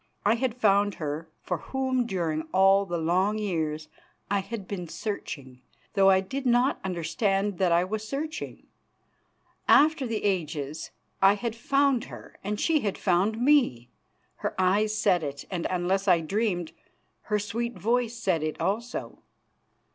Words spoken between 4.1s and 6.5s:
I had been searching, though I did